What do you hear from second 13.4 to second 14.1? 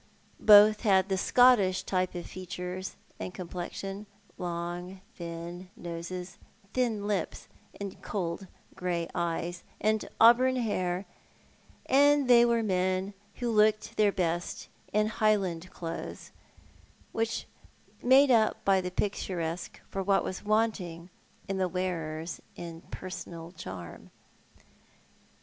looked